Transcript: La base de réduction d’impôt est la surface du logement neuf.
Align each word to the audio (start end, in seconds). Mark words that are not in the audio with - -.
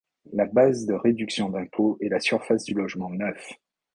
La 0.33 0.45
base 0.47 0.87
de 0.87 0.95
réduction 0.95 1.49
d’impôt 1.49 1.99
est 2.01 2.09
la 2.09 2.19
surface 2.19 2.63
du 2.63 2.73
logement 2.73 3.11
neuf. 3.11 3.51